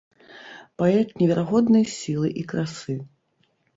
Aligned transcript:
Паэт 0.81 1.09
неверагоднай 1.21 1.85
сілы 1.97 2.27
і 2.41 2.47
красы. 2.55 2.95